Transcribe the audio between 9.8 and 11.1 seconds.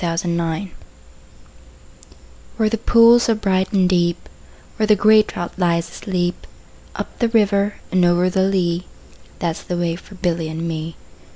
for Billy and me.